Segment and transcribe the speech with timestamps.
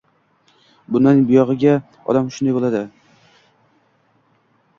[0.95, 1.75] bundan buyog'iga
[2.17, 2.83] ham shunday bo'ladi.